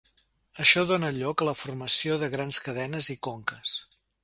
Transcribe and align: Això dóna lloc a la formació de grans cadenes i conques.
Això 0.63 0.83
dóna 0.91 1.11
lloc 1.17 1.43
a 1.43 1.47
la 1.49 1.53
formació 1.59 2.17
de 2.23 2.31
grans 2.37 2.59
cadenes 2.69 3.13
i 3.17 3.19
conques. 3.31 3.79